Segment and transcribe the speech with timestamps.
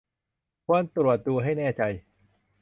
[0.65, 1.81] ควรตรวจดูให้แน่ใจ